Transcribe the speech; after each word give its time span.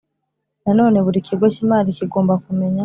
Nanone 0.63 0.97
buri 1.05 1.19
kigo 1.27 1.45
cy 1.53 1.61
imari 1.63 1.89
kigomba 1.97 2.33
kumenya 2.43 2.79